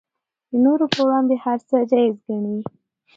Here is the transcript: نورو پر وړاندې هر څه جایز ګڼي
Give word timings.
نورو 0.63 0.85
پر 0.93 0.99
وړاندې 1.05 1.35
هر 1.43 1.57
څه 1.69 1.75
جایز 1.91 2.15
ګڼي 2.25 2.57